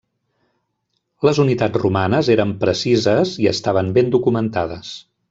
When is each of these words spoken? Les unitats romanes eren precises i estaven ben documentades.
Les 1.27 1.41
unitats 1.43 1.79
romanes 1.83 2.31
eren 2.37 2.55
precises 2.63 3.35
i 3.45 3.49
estaven 3.55 3.93
ben 3.99 4.11
documentades. 4.17 4.91